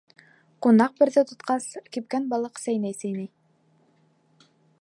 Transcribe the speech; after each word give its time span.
Ҡунаҡ 0.65 0.95
берҙе 1.01 1.23
тотҡас, 1.33 1.67
кипкән 1.97 2.27
балыҡ 2.33 2.65
сәйнәй-сәйнәй: 2.65 3.31